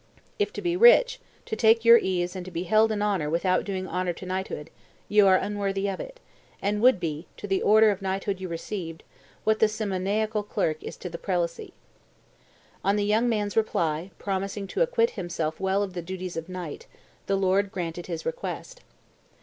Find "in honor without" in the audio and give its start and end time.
2.91-3.63